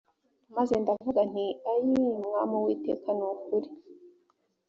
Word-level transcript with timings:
maze 0.55 0.73
ndavuga 0.83 1.21
nti 1.31 1.45
ayii 1.71 2.11
mwami 2.27 2.53
uwiteka 2.59 3.09
ni 3.17 3.23
ukuri 3.31 3.69